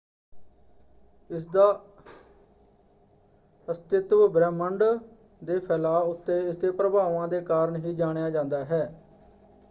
[1.29, 1.65] ਇਸਦਾ
[3.67, 4.83] ਅਸਤਿਤਵ ਬ੍ਰਹਿਮੰਡ
[5.41, 8.83] ਦੇ ਫੈਲਾਅ ਉੱਤੇ ਇਸਦੇ ਪ੍ਰਭਾਵਾਂ ਦੇ ਕਾਰਨ ਹੀ ਜਾਣਿਆ ਜਾਂਦਾ ਹੈ।